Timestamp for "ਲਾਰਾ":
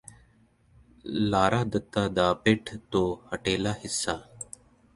1.05-1.63